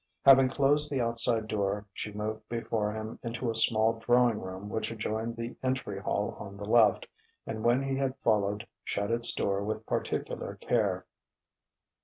Having 0.25 0.49
closed 0.49 0.91
the 0.91 0.99
outside 0.99 1.45
door, 1.47 1.85
she 1.93 2.11
moved 2.11 2.49
before 2.49 2.91
him 2.91 3.19
into 3.21 3.51
a 3.51 3.55
small 3.55 3.99
drawing 3.99 4.41
room 4.41 4.67
which 4.67 4.89
adjoined 4.91 5.35
the 5.35 5.55
entry 5.61 6.01
hall 6.01 6.35
on 6.39 6.57
the 6.57 6.65
left, 6.65 7.05
and 7.45 7.63
when 7.63 7.83
he 7.83 7.95
had 7.97 8.17
followed 8.23 8.65
shut 8.83 9.11
its 9.11 9.31
door 9.31 9.63
with 9.63 9.85
particular 9.85 10.55
care. 10.55 11.05